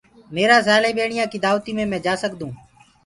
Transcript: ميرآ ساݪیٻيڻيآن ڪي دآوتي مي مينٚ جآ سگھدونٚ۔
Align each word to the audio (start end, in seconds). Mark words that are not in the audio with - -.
ميرآ 0.35 0.57
ساݪیٻيڻيآن 0.67 1.29
ڪي 1.31 1.37
دآوتي 1.45 1.71
مي 1.77 1.83
مينٚ 1.91 2.03
جآ 2.05 2.13
سگھدونٚ۔ 2.21 2.55